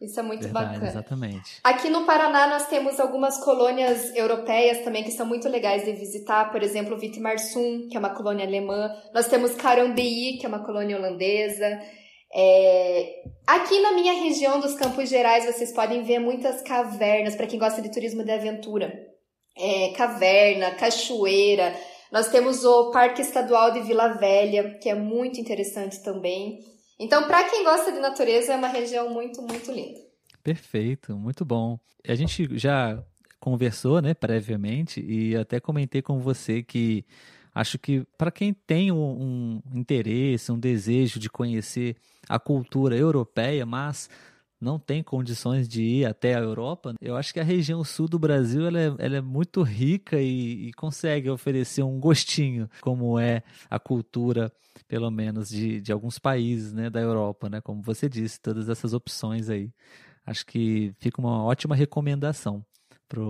[0.00, 0.88] Isso é muito Verdade, bacana.
[0.88, 1.60] Exatamente.
[1.62, 6.50] Aqui no Paraná nós temos algumas colônias europeias também que são muito legais de visitar,
[6.50, 8.90] por exemplo, Vitimarsum, que é uma colônia alemã.
[9.14, 11.80] Nós temos Carambeí, que é uma colônia holandesa.
[12.34, 13.22] É...
[13.46, 17.80] Aqui na minha região dos Campos Gerais, vocês podem ver muitas cavernas, para quem gosta
[17.80, 18.92] de turismo de aventura.
[19.56, 21.74] É, caverna, cachoeira.
[22.10, 26.58] Nós temos o Parque Estadual de Vila Velha, que é muito interessante também.
[26.98, 30.00] Então, para quem gosta de natureza, é uma região muito, muito linda.
[30.42, 31.78] Perfeito, muito bom.
[32.06, 33.02] A gente já
[33.40, 37.04] conversou, né, previamente, e até comentei com você que
[37.54, 41.96] Acho que para quem tem um, um, interesse, um desejo de conhecer
[42.28, 44.10] a cultura europeia, mas
[44.60, 48.18] não tem condições de ir até a Europa, eu acho que a região sul do
[48.18, 53.42] Brasil ela é, ela é muito rica e, e, consegue oferecer um gostinho, como é
[53.68, 54.50] a cultura,
[54.88, 57.60] pelo menos, de, de alguns países né, da Europa, né?
[57.60, 59.70] Como você disse, todas essas opções aí.
[60.26, 62.64] Acho que fica uma ótima recomendação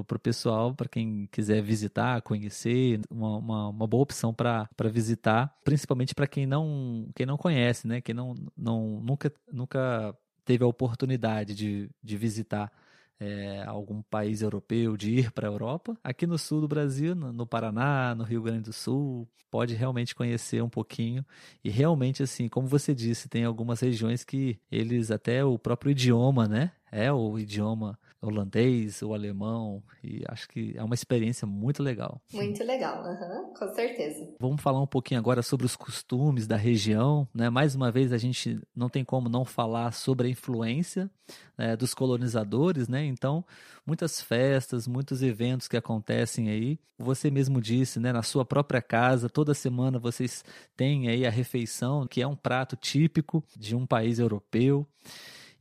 [0.05, 5.55] para o pessoal, para quem quiser visitar, conhecer, uma, uma, uma boa opção para visitar,
[5.65, 8.01] principalmente para quem não, quem não conhece, né?
[8.01, 12.73] Quem não, não, nunca, nunca teve a oportunidade de, de visitar
[13.19, 15.97] é, algum país europeu de ir para a Europa.
[16.03, 20.63] Aqui no sul do Brasil, no Paraná, no Rio Grande do Sul, pode realmente conhecer
[20.63, 21.25] um pouquinho.
[21.63, 26.49] E realmente, assim, como você disse, tem algumas regiões que eles, até o próprio idioma,
[26.49, 26.73] né?
[26.91, 32.21] É o idioma holandês, o alemão, e acho que é uma experiência muito legal.
[32.33, 34.35] Muito legal, uhum, com certeza.
[34.41, 37.51] Vamos falar um pouquinho agora sobre os costumes da região, né?
[37.51, 41.11] Mais uma vez a gente não tem como não falar sobre a influência
[41.57, 43.05] né, dos colonizadores, né?
[43.05, 43.45] Então,
[43.87, 46.79] muitas festas, muitos eventos que acontecem aí.
[46.99, 48.13] Você mesmo disse, né?
[48.13, 50.45] Na sua própria casa, toda semana vocês
[50.77, 54.87] têm aí a refeição, que é um prato típico de um país europeu.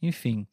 [0.02, 0.48] Enfim,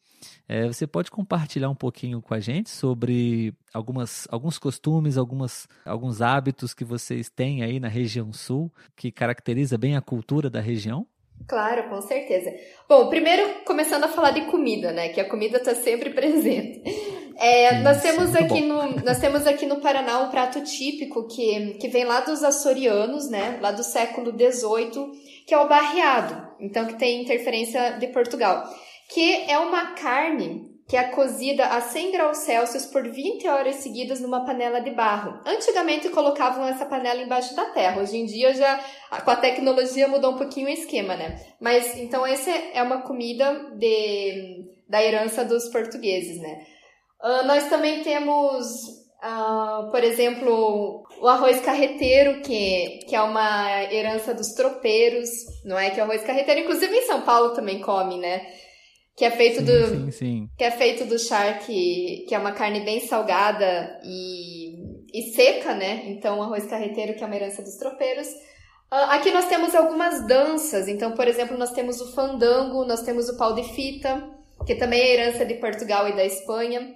[0.47, 6.21] é, você pode compartilhar um pouquinho com a gente sobre algumas, alguns costumes, algumas, alguns
[6.21, 11.07] hábitos que vocês têm aí na região sul que caracteriza bem a cultura da região?
[11.47, 12.53] Claro, com certeza.
[12.87, 15.09] Bom, primeiro começando a falar de comida, né?
[15.09, 16.81] Que a comida está sempre presente.
[17.37, 18.67] É, Sim, nós temos aqui bom.
[18.67, 23.29] no nós temos aqui no Paraná um prato típico que, que vem lá dos açorianos,
[23.29, 23.57] né?
[23.61, 25.11] Lá do século XVIII,
[25.47, 26.49] que é o barreado.
[26.59, 28.63] Então que tem interferência de Portugal
[29.13, 34.19] que é uma carne que é cozida a 100 graus Celsius por 20 horas seguidas
[34.19, 35.39] numa panela de barro.
[35.45, 38.01] Antigamente colocavam essa panela embaixo da terra.
[38.01, 38.77] Hoje em dia já
[39.23, 41.39] com a tecnologia mudou um pouquinho o esquema, né?
[41.61, 46.65] Mas então essa é uma comida de, da herança dos portugueses, né?
[47.23, 48.67] Uh, nós também temos,
[49.23, 55.29] uh, por exemplo, o arroz carreteiro, que, que é uma herança dos tropeiros,
[55.63, 55.89] não é?
[55.89, 58.45] Que é o arroz carreteiro, inclusive em São Paulo também come, né?
[59.15, 60.49] Que é feito sim, do sim, sim.
[60.57, 64.75] que é feito do charque, que é uma carne bem salgada e,
[65.13, 66.03] e seca, né?
[66.07, 68.27] Então, arroz carreteiro, que é uma herança dos tropeiros.
[68.91, 70.87] Uh, aqui nós temos algumas danças.
[70.87, 74.27] Então, por exemplo, nós temos o fandango, nós temos o pau de fita,
[74.65, 76.95] que também é herança de Portugal e da Espanha.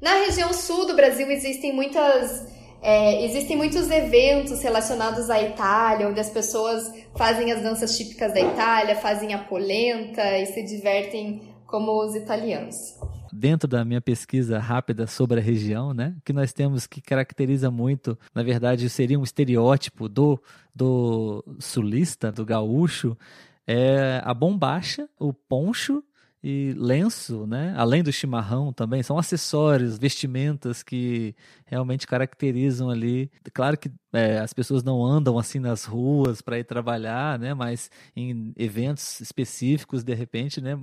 [0.00, 2.46] Na região sul do Brasil existem muitas
[2.82, 8.40] é, existem muitos eventos relacionados à Itália, onde as pessoas fazem as danças típicas da
[8.40, 12.94] Itália, fazem a polenta e se divertem como os italianos.
[13.32, 18.18] Dentro da minha pesquisa rápida sobre a região, né, que nós temos que caracteriza muito,
[18.34, 20.40] na verdade, seria um estereótipo do,
[20.74, 23.16] do sulista, do gaúcho,
[23.66, 26.02] é a bombacha, o poncho
[26.48, 27.74] e lenço, né?
[27.76, 33.28] Além do chimarrão também, são acessórios, vestimentas que realmente caracterizam ali.
[33.52, 37.52] Claro que é, as pessoas não andam assim nas ruas para ir trabalhar, né?
[37.52, 40.78] Mas em eventos específicos, de repente, né?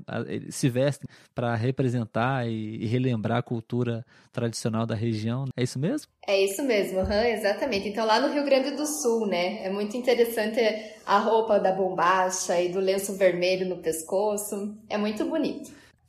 [0.49, 5.45] Se vestem para representar e, relembrar a cultura tradicional da região.
[5.56, 6.12] É isso mesmo?
[6.28, 7.88] É isso mesmo, exatamente.
[7.88, 9.63] Então lá no Rio Grande do Sul, né?
[9.63, 10.60] É muito interessante
[11.06, 14.78] a roupa da bombacha e do lenço vermelho no pescoço.
[14.89, 15.52] É muito bonito.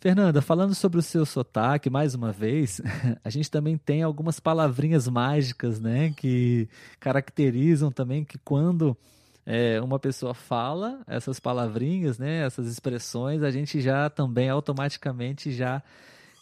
[0.05, 2.79] Fernanda, falando sobre o seu sotaque, mais uma vez,
[3.25, 6.69] a gente também tem algumas palavrinhas mágicas, né, que
[7.01, 8.95] caracterizam também que quando
[9.47, 15.83] é, uma pessoa fala essas palavrinhas, né, essas expressões, a gente já também automaticamente já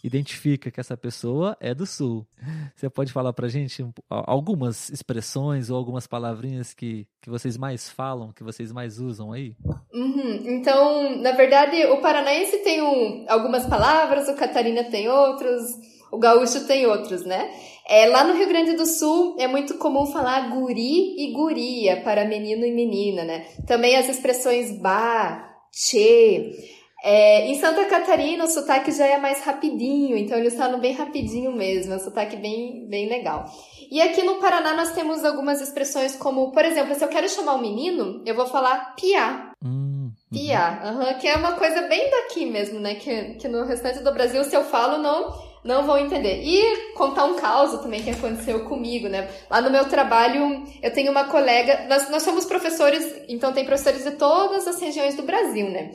[0.02, 2.26] identifica que essa pessoa é do Sul.
[2.74, 8.32] Você pode falar para gente algumas expressões ou algumas palavrinhas que, que vocês mais falam,
[8.32, 9.54] que vocês mais usam aí?
[9.92, 10.40] Uhum.
[10.44, 15.62] Então, na verdade, o paranaense tem um, algumas palavras, o catarina tem outros,
[16.10, 17.50] o gaúcho tem outros, né?
[17.88, 22.24] É, lá no Rio Grande do Sul é muito comum falar guri e guria para
[22.24, 23.46] menino e menina, né?
[23.66, 26.81] Também as expressões ba, che.
[27.04, 31.50] É, em Santa Catarina, o sotaque já é mais rapidinho, então eles falam bem rapidinho
[31.50, 33.44] mesmo, é um sotaque bem, bem legal.
[33.90, 37.56] E aqui no Paraná nós temos algumas expressões como, por exemplo, se eu quero chamar
[37.56, 39.50] um menino, eu vou falar piá.
[39.64, 42.94] Hum, piá, uhum, que é uma coisa bem daqui mesmo, né?
[42.94, 46.42] Que, que no restante do Brasil, se eu falo, não não vão entender.
[46.42, 49.28] E contar um caso também que aconteceu comigo, né?
[49.50, 54.04] Lá no meu trabalho, eu tenho uma colega, nós, nós somos professores, então tem professores
[54.04, 55.92] de todas as regiões do Brasil, né?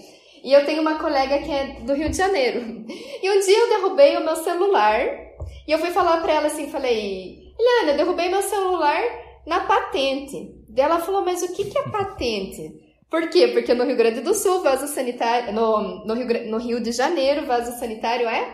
[0.48, 2.62] E eu tenho uma colega que é do Rio de Janeiro.
[3.22, 5.02] E um dia eu derrubei o meu celular
[5.68, 9.02] e eu fui falar para ela assim, falei, Eliana, eu derrubei meu celular
[9.46, 10.56] na patente.
[10.70, 12.80] Daí ela falou, mas o que, que é patente?
[13.10, 13.48] Por quê?
[13.50, 17.46] Porque no Rio Grande do Sul, vaso sanitário, no, no, Rio, no Rio de Janeiro,
[17.46, 18.48] vaso sanitário é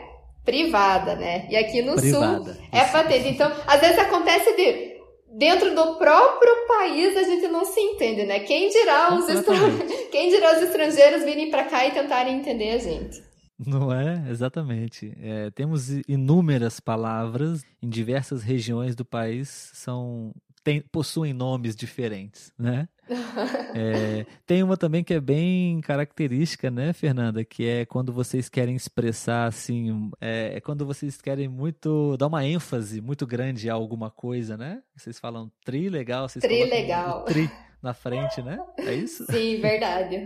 [0.45, 1.45] privada, né?
[1.49, 2.53] E aqui no privada.
[2.53, 3.27] Sul é patente.
[3.27, 4.92] Então, às vezes acontece de
[5.38, 8.39] dentro do próprio país a gente não se entende, né?
[8.41, 9.56] Quem dirá os, estran...
[10.12, 13.24] Quem dirá os estrangeiros virem para cá e tentarem entender a gente.
[13.58, 14.30] Não é?
[14.30, 15.15] Exatamente.
[15.22, 22.88] É, temos inúmeras palavras em diversas regiões do país, são tem, possuem nomes diferentes, né?
[23.75, 27.43] É, tem uma também que é bem característica, né, Fernanda?
[27.43, 32.45] Que é quando vocês querem expressar, assim, é, é quando vocês querem muito, dar uma
[32.45, 34.81] ênfase muito grande a alguma coisa, né?
[34.95, 37.25] Vocês falam tri legal, vocês tri legal.
[37.25, 37.49] tri
[37.81, 38.57] na frente, né?
[38.77, 39.25] É isso?
[39.31, 40.23] Sim, verdade.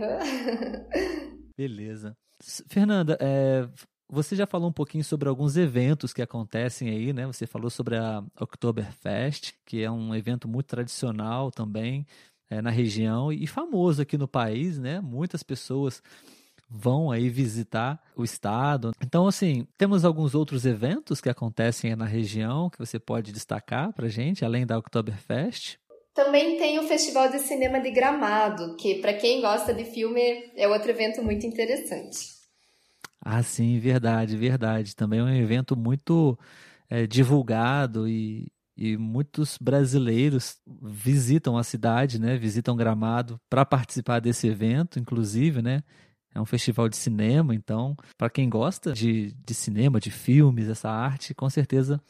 [1.56, 2.16] Beleza.
[2.68, 3.68] Fernanda, é,
[4.08, 7.26] você já falou um pouquinho sobre alguns eventos que acontecem aí, né?
[7.26, 12.06] Você falou sobre a Oktoberfest, que é um evento muito tradicional também
[12.50, 15.00] é, na região e famoso aqui no país, né?
[15.00, 16.02] Muitas pessoas
[16.70, 18.92] vão aí visitar o estado.
[19.02, 24.08] Então, assim, temos alguns outros eventos que acontecem na região que você pode destacar para
[24.08, 25.78] gente, além da Oktoberfest?
[26.14, 30.20] Também tem o Festival de Cinema de Gramado, que para quem gosta de filme
[30.56, 32.36] é outro evento muito interessante.
[33.20, 34.96] Ah, sim, verdade, verdade.
[34.96, 36.38] Também é um evento muito
[36.90, 42.36] é, divulgado e, e muitos brasileiros visitam a cidade, né?
[42.36, 45.82] Visitam Gramado para participar desse evento, inclusive, né?
[46.32, 50.88] É um festival de cinema, então, para quem gosta de, de cinema, de filmes, essa
[50.88, 52.00] arte, com certeza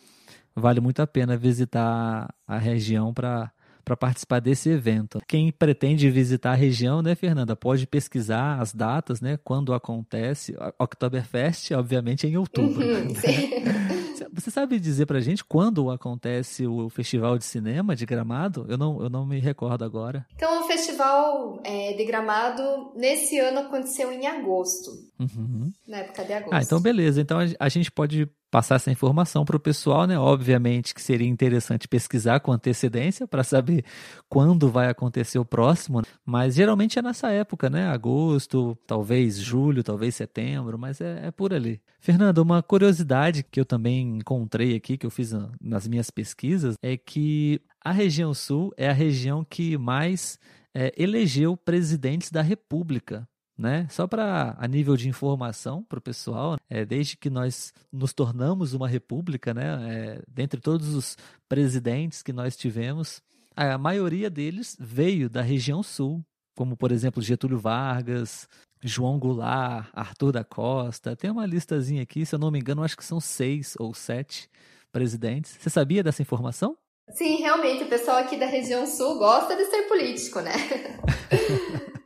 [0.54, 3.50] vale muito a pena visitar a região para
[3.88, 5.18] para participar desse evento.
[5.26, 10.54] Quem pretende visitar a região, né, Fernanda, pode pesquisar as datas, né, quando acontece.
[10.78, 12.87] Oktoberfest, obviamente, é em outubro.
[12.87, 13.14] Uhum,
[14.33, 18.67] Você sabe dizer pra gente quando acontece o Festival de Cinema de Gramado?
[18.69, 20.27] Eu não, eu não me recordo agora.
[20.35, 24.91] Então, o Festival é, de Gramado, nesse ano, aconteceu em agosto.
[25.19, 25.73] Uhum.
[25.87, 26.55] Na época de agosto.
[26.55, 27.21] Ah, então beleza.
[27.21, 30.19] Então a gente pode passar essa informação para o pessoal, né?
[30.19, 33.85] Obviamente que seria interessante pesquisar com antecedência para saber
[34.29, 37.87] quando vai acontecer o próximo, mas geralmente é nessa época, né?
[37.89, 41.81] Agosto, talvez julho, talvez setembro, mas é, é por ali.
[42.01, 46.97] Fernando, uma curiosidade que eu também encontrei aqui, que eu fiz nas minhas pesquisas, é
[46.97, 50.39] que a região sul é a região que mais
[50.75, 53.88] é, elegeu presidentes da República né?
[53.90, 58.73] Só para a nível de informação para o pessoal, é, desde que nós nos tornamos
[58.73, 59.64] uma república, né?
[59.90, 61.16] É, dentre todos os
[61.49, 63.21] presidentes que nós tivemos,
[63.57, 66.25] a maioria deles veio da região sul,
[66.57, 68.49] como por exemplo Getúlio Vargas,
[68.81, 71.16] João Goulart, Arthur da Costa.
[71.16, 74.49] Tem uma listazinha aqui, se eu não me engano, acho que são seis ou sete
[74.92, 75.57] presidentes.
[75.59, 76.77] Você sabia dessa informação?
[77.11, 80.53] Sim, realmente, o pessoal aqui da região sul gosta de ser político, né?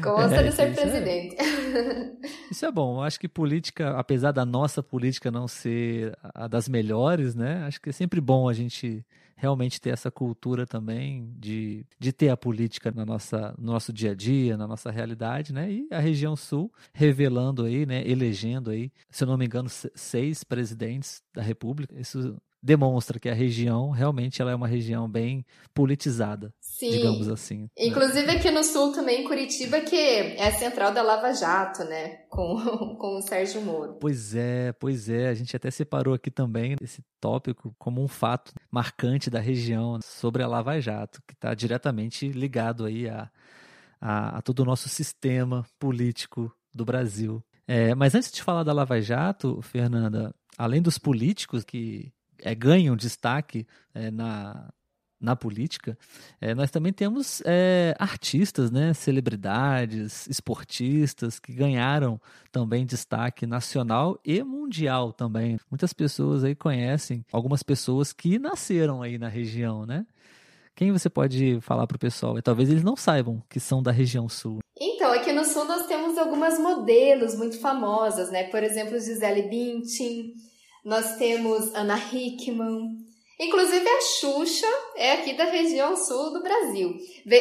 [0.00, 1.36] Gosta é, de ser presidente.
[1.38, 2.12] É,
[2.50, 2.96] isso é bom.
[2.96, 7.64] Eu acho que política, apesar da nossa política não ser a das melhores, né?
[7.64, 9.04] Acho que é sempre bom a gente
[9.36, 14.12] realmente ter essa cultura também de, de ter a política na nossa, no nosso dia
[14.12, 15.70] a dia, na nossa realidade, né?
[15.70, 18.02] E a região sul revelando aí, né?
[18.08, 21.94] Elegendo aí, se eu não me engano, seis presidentes da República.
[22.00, 26.90] Isso demonstra que a região realmente ela é uma região bem politizada, Sim.
[26.90, 27.62] digamos assim.
[27.62, 27.68] Né?
[27.78, 32.18] Inclusive aqui no sul também, Curitiba, que é a central da Lava Jato, né?
[32.28, 32.56] Com,
[32.98, 33.98] com o Sérgio Moro.
[34.00, 35.28] Pois é, pois é.
[35.28, 40.42] A gente até separou aqui também esse tópico como um fato marcante da região sobre
[40.42, 43.30] a Lava Jato, que está diretamente ligado aí a,
[44.00, 47.42] a, a todo o nosso sistema político do Brasil.
[47.68, 52.12] É, mas antes de falar da Lava Jato, Fernanda, além dos políticos que
[52.42, 54.72] é, ganham destaque é, na,
[55.20, 55.96] na política,
[56.40, 62.20] é, nós também temos é, artistas, né, celebridades, esportistas que ganharam
[62.52, 65.58] também destaque nacional e mundial também.
[65.70, 70.06] Muitas pessoas aí conhecem algumas pessoas que nasceram aí na região, né?
[70.74, 72.40] Quem você pode falar para o pessoal?
[72.42, 74.58] Talvez eles não saibam que são da região sul.
[74.78, 78.44] Então, aqui no sul nós temos algumas modelos muito famosas, né?
[78.50, 80.34] Por exemplo, Gisele Bündchen,
[80.86, 82.96] nós temos Ana Hickman.
[83.40, 86.96] Inclusive a Xuxa é aqui da região sul do Brasil.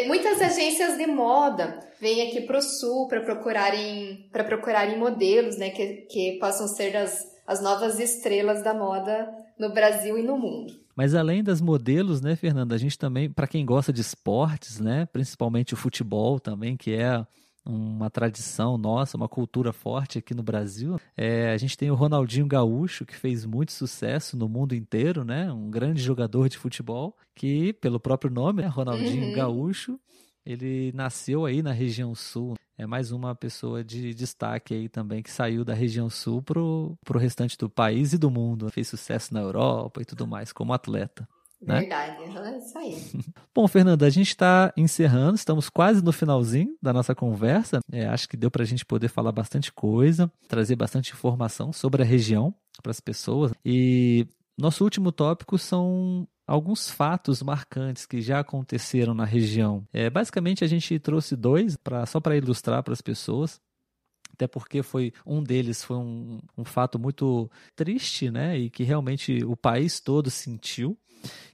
[0.08, 5.70] Muitas agências de moda vêm aqui para o sul para procurarem, para procurarem modelos né,
[5.70, 9.30] que, que possam ser as, as novas estrelas da moda
[9.60, 10.74] no Brasil e no mundo.
[10.96, 15.08] Mas além das modelos, né, Fernanda, a gente também, para quem gosta de esportes, né,
[15.14, 17.26] principalmente o futebol também, que é
[17.66, 21.00] uma tradição nossa, uma cultura forte aqui no Brasil.
[21.18, 25.52] É, a gente tem o Ronaldinho Gaúcho, que fez muito sucesso no mundo inteiro, né?
[25.52, 28.68] Um grande jogador de futebol, que, pelo próprio nome, né?
[28.68, 29.36] Ronaldinho uhum.
[29.36, 30.00] Gaúcho,
[30.46, 32.56] ele nasceu aí na região sul.
[32.78, 37.18] É mais uma pessoa de destaque aí também que saiu da região sul pro, pro
[37.18, 38.70] restante do país e do mundo.
[38.70, 41.28] Fez sucesso na Europa e tudo mais como atleta.
[41.62, 41.82] Né?
[41.82, 42.96] Verdade, é isso aí.
[43.54, 47.80] Bom, Fernanda, a gente está encerrando, estamos quase no finalzinho da nossa conversa.
[47.92, 52.02] É, acho que deu para a gente poder falar bastante coisa, trazer bastante informação sobre
[52.02, 53.52] a região para as pessoas.
[53.64, 54.28] E
[54.58, 59.84] nosso último tópico são alguns fatos marcantes que já aconteceram na região.
[59.92, 63.60] É, basicamente, a gente trouxe dois pra, só para ilustrar para as pessoas
[64.36, 69.44] até porque foi um deles foi um, um fato muito triste, né, e que realmente
[69.44, 70.98] o país todo sentiu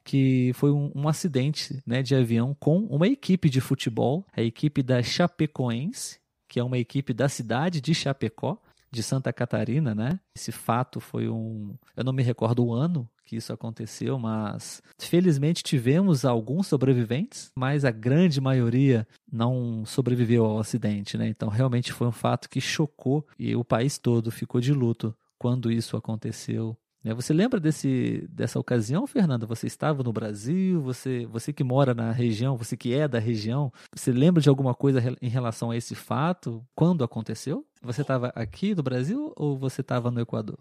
[0.04, 4.84] que foi um, um, acidente né, de avião com uma equipe de futebol, a equipe
[4.84, 6.20] da Chapecoense,
[6.50, 8.58] que é uma equipe da cidade de Chapecó,
[8.92, 10.20] de Santa Catarina, né?
[10.36, 11.74] Esse fato foi um.
[11.96, 17.86] Eu não me recordo o ano que isso aconteceu, mas felizmente tivemos alguns sobreviventes, mas
[17.86, 21.30] a grande maioria não sobreviveu ao acidente, né?
[21.30, 25.72] Então realmente foi um fato que chocou e o país todo ficou de luto quando
[25.72, 26.76] isso aconteceu.
[27.02, 27.14] Né?
[27.14, 29.46] Você lembra desse, dessa ocasião, Fernanda?
[29.46, 33.72] Você estava no Brasil, você, você que mora na região, você que é da região,
[33.96, 36.62] você lembra de alguma coisa em relação a esse fato?
[36.76, 37.66] Quando aconteceu?
[37.82, 40.60] Você estava aqui no Brasil ou você estava no Equador?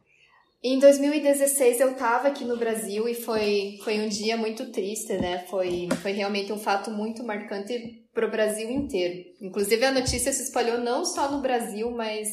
[0.63, 5.39] Em 2016 eu estava aqui no Brasil e foi, foi um dia muito triste, né?
[5.47, 9.25] Foi, foi realmente um fato muito marcante para o Brasil inteiro.
[9.41, 12.29] Inclusive a notícia se espalhou não só no Brasil, mas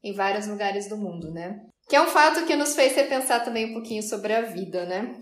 [0.00, 1.60] em vários lugares do mundo, né?
[1.88, 5.20] Que é um fato que nos fez repensar também um pouquinho sobre a vida, né?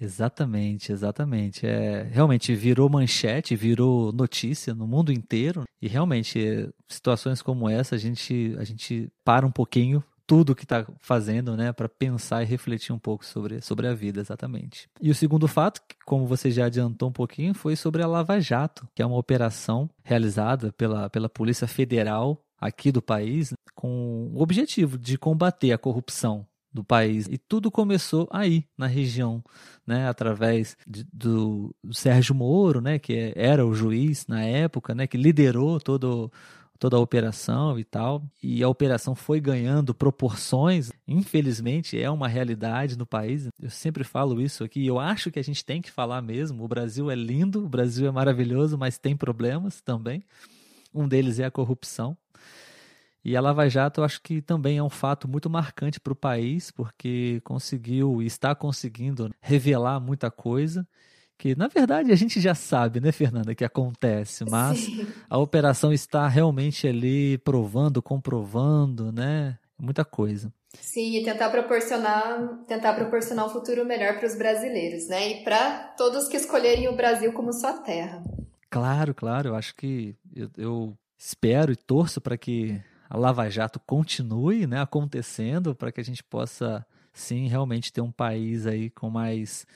[0.00, 1.66] Exatamente, exatamente.
[1.66, 5.64] É, realmente virou manchete, virou notícia no mundo inteiro.
[5.82, 10.86] E realmente, situações como essa, a gente, a gente para um pouquinho tudo que está
[11.00, 14.86] fazendo, né, para pensar e refletir um pouco sobre, sobre a vida, exatamente.
[15.00, 18.86] E o segundo fato, como você já adiantou um pouquinho, foi sobre a Lava Jato,
[18.94, 24.98] que é uma operação realizada pela, pela Polícia Federal aqui do país, com o objetivo
[24.98, 27.26] de combater a corrupção do país.
[27.30, 29.42] E tudo começou aí, na região,
[29.86, 35.16] né, através de, do, Sérgio Moro, né, que era o juiz na época, né, que
[35.16, 36.30] liderou todo
[36.78, 38.22] toda a operação e tal.
[38.42, 40.90] E a operação foi ganhando proporções.
[41.06, 43.48] Infelizmente, é uma realidade no país.
[43.60, 44.86] Eu sempre falo isso aqui.
[44.86, 46.64] Eu acho que a gente tem que falar mesmo.
[46.64, 50.22] O Brasil é lindo, o Brasil é maravilhoso, mas tem problemas também.
[50.94, 52.16] Um deles é a corrupção.
[53.24, 56.16] E a Lava Jato, eu acho que também é um fato muito marcante para o
[56.16, 60.86] país, porque conseguiu e está conseguindo revelar muita coisa
[61.38, 65.06] que na verdade a gente já sabe, né, Fernanda, que acontece, mas Sim.
[65.30, 70.52] a operação está realmente ali provando, comprovando, né, muita coisa.
[70.80, 75.94] Sim, e tentar proporcionar, tentar proporcionar um futuro melhor para os brasileiros, né, e para
[75.96, 78.22] todos que escolherem o Brasil como sua terra.
[78.68, 83.80] Claro, claro, eu acho que eu, eu espero e torço para que a Lava Jato
[83.80, 89.08] continue, né, acontecendo, para que a gente possa sim realmente ter um país aí com
[89.08, 89.66] mais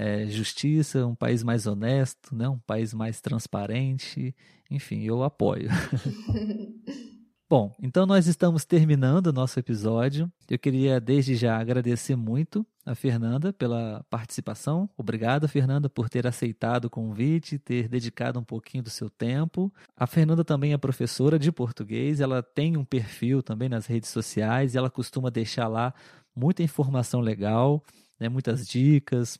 [0.00, 2.48] é, justiça, um país mais honesto, né?
[2.48, 4.34] um país mais transparente.
[4.70, 5.68] Enfim, eu apoio.
[7.50, 10.32] Bom, então nós estamos terminando o nosso episódio.
[10.48, 14.88] Eu queria desde já agradecer muito a Fernanda pela participação.
[14.96, 19.70] Obrigado, Fernanda, por ter aceitado o convite, ter dedicado um pouquinho do seu tempo.
[19.94, 24.74] A Fernanda também é professora de português, ela tem um perfil também nas redes sociais
[24.74, 25.92] e ela costuma deixar lá
[26.34, 27.82] muita informação legal,
[28.18, 29.38] né, muitas dicas,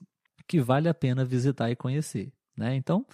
[0.50, 2.32] que vale a pena visitar e conhecer.
[2.58, 2.74] Né?
[2.74, 3.06] Então,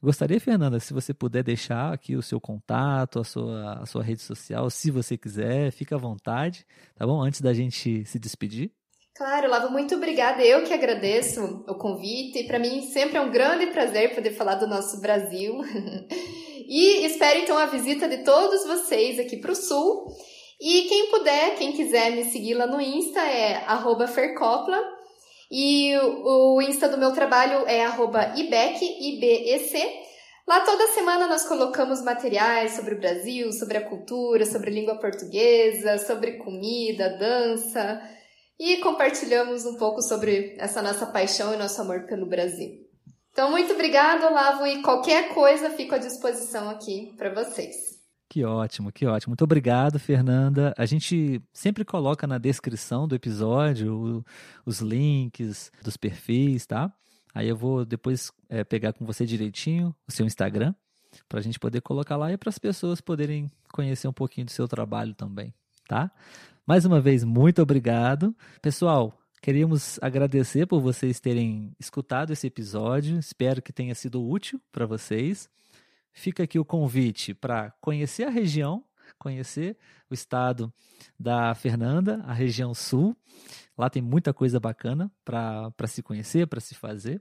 [0.00, 4.22] gostaria, Fernanda, se você puder deixar aqui o seu contato, a sua, a sua rede
[4.22, 6.64] social, se você quiser, fica à vontade,
[6.94, 7.20] tá bom?
[7.20, 8.70] Antes da gente se despedir.
[9.16, 10.44] Claro, Lava, muito obrigada.
[10.44, 12.44] Eu que agradeço o convite.
[12.44, 15.62] Para mim sempre é um grande prazer poder falar do nosso Brasil.
[16.68, 20.06] e espero então a visita de todos vocês aqui para o Sul.
[20.60, 23.66] E quem puder, quem quiser me seguir lá no Insta é
[24.06, 25.03] fercopla.
[25.50, 27.84] E o Insta do meu trabalho é
[28.36, 30.04] IBEC, IBEC.
[30.46, 34.98] Lá toda semana nós colocamos materiais sobre o Brasil, sobre a cultura, sobre a língua
[34.98, 38.02] portuguesa, sobre comida, dança
[38.58, 42.84] e compartilhamos um pouco sobre essa nossa paixão e nosso amor pelo Brasil.
[43.32, 47.93] Então, muito obrigada, Olavo, e qualquer coisa fico à disposição aqui para vocês.
[48.28, 49.30] Que ótimo, que ótimo.
[49.30, 50.74] Muito obrigado, Fernanda.
[50.76, 54.24] A gente sempre coloca na descrição do episódio
[54.64, 56.92] os links dos perfis, tá?
[57.34, 60.74] Aí eu vou depois é, pegar com você direitinho o seu Instagram,
[61.28, 64.52] para a gente poder colocar lá e para as pessoas poderem conhecer um pouquinho do
[64.52, 65.52] seu trabalho também,
[65.88, 66.10] tá?
[66.66, 68.34] Mais uma vez, muito obrigado.
[68.62, 73.18] Pessoal, queríamos agradecer por vocês terem escutado esse episódio.
[73.18, 75.48] Espero que tenha sido útil para vocês.
[76.14, 78.84] Fica aqui o convite para conhecer a região,
[79.18, 79.76] conhecer
[80.08, 80.72] o estado
[81.18, 83.16] da Fernanda, a região sul.
[83.76, 87.20] Lá tem muita coisa bacana para se conhecer, para se fazer.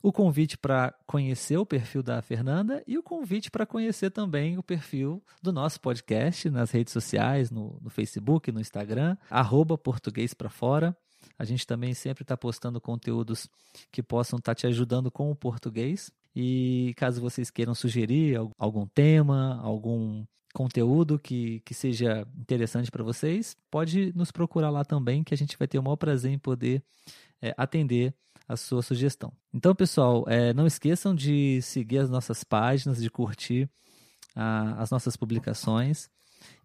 [0.00, 4.62] O convite para conhecer o perfil da Fernanda e o convite para conhecer também o
[4.62, 10.48] perfil do nosso podcast nas redes sociais, no, no Facebook, no Instagram, arroba português para
[10.48, 10.96] fora.
[11.38, 13.48] A gente também sempre está postando conteúdos
[13.90, 16.10] que possam estar tá te ajudando com o português.
[16.34, 23.56] E caso vocês queiram sugerir algum tema, algum conteúdo que, que seja interessante para vocês,
[23.70, 26.82] pode nos procurar lá também, que a gente vai ter o maior prazer em poder
[27.40, 28.14] é, atender
[28.48, 29.32] a sua sugestão.
[29.52, 33.68] Então, pessoal, é, não esqueçam de seguir as nossas páginas, de curtir
[34.34, 36.10] a, as nossas publicações.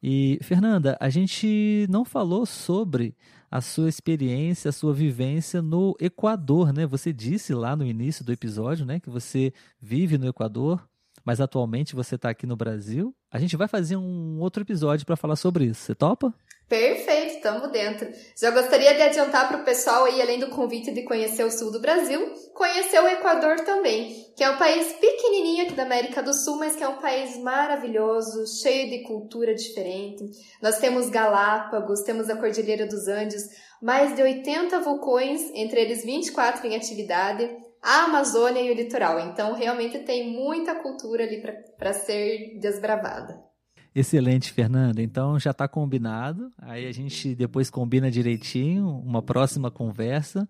[0.01, 3.15] E, Fernanda, a gente não falou sobre
[3.49, 6.85] a sua experiência, a sua vivência no Equador, né?
[6.85, 10.87] Você disse lá no início do episódio, né, que você vive no Equador,
[11.23, 13.15] mas atualmente você está aqui no Brasil.
[13.31, 15.81] A gente vai fazer um outro episódio para falar sobre isso.
[15.81, 16.33] Você topa?
[16.69, 18.09] Perfeito, estamos dentro.
[18.35, 21.71] Já gostaria de adiantar para o pessoal aí, além do convite de conhecer o sul
[21.71, 22.19] do Brasil,
[22.53, 26.75] conhecer o Equador também, que é um país pequenininho aqui da América do Sul, mas
[26.75, 30.25] que é um país maravilhoso, cheio de cultura diferente.
[30.61, 33.43] Nós temos Galápagos, temos a Cordilheira dos Andes,
[33.81, 37.49] mais de 80 vulcões, entre eles 24 em atividade,
[37.81, 39.21] a Amazônia e o litoral.
[39.21, 41.41] Então, realmente tem muita cultura ali
[41.77, 43.46] para ser desbravada.
[43.99, 45.01] Excelente, Fernanda.
[45.01, 46.51] Então já está combinado.
[46.59, 50.47] Aí a gente depois combina direitinho uma próxima conversa,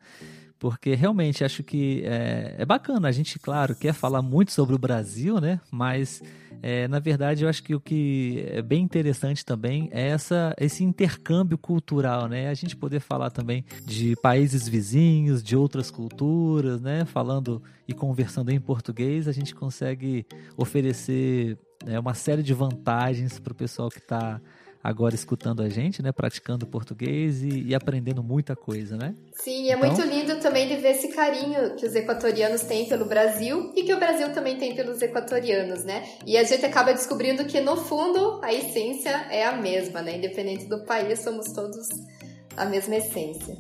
[0.60, 3.08] porque realmente acho que é, é bacana.
[3.08, 5.60] A gente, claro, quer falar muito sobre o Brasil, né?
[5.72, 6.22] Mas
[6.62, 10.84] é, na verdade, eu acho que o que é bem interessante também é essa, esse
[10.84, 12.50] intercâmbio cultural, né?
[12.50, 17.06] A gente poder falar também de países vizinhos, de outras culturas, né?
[17.06, 23.54] Falando e conversando em português, a gente consegue oferecer né, uma série de vantagens para
[23.54, 24.42] o pessoal que está
[24.88, 26.14] agora escutando a gente, né?
[26.14, 29.14] Praticando português e, e aprendendo muita coisa, né?
[29.34, 29.80] Sim, é então...
[29.80, 33.94] muito lindo também de ver esse carinho que os equatorianos têm pelo Brasil e que
[33.94, 36.08] o Brasil também tem pelos equatorianos, né?
[36.26, 40.16] E a gente acaba descobrindo que, no fundo, a essência é a mesma, né?
[40.20, 41.90] Independente do país, somos todos
[42.56, 43.58] a mesma essência.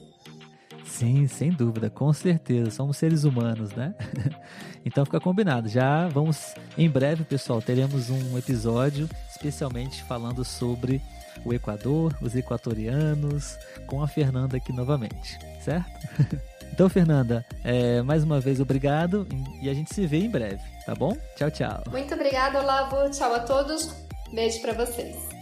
[0.86, 2.71] Sim, sem dúvida, com certeza.
[2.71, 3.93] Somos seres humanos, né?
[4.86, 5.67] então fica combinado.
[5.67, 11.01] Já vamos, em breve, pessoal, teremos um episódio especialmente falando sobre
[11.46, 16.48] o Equador, os equatorianos, com a Fernanda aqui novamente, certo?
[16.70, 19.28] Então, Fernanda, é, mais uma vez obrigado
[19.64, 21.18] e a gente se vê em breve, tá bom?
[21.36, 21.84] Tchau, tchau.
[21.90, 23.10] Muito obrigada, Olavo.
[23.10, 23.96] Tchau a todos.
[24.32, 25.37] Beijo para vocês.